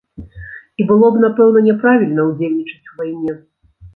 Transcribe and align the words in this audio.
І 0.83 0.85
было 0.91 1.07
б, 1.17 1.21
напэўна, 1.25 1.59
няправільна 1.67 2.21
ўдзельнічаць 2.31 2.89
у 2.95 2.95
вайне. 3.03 3.37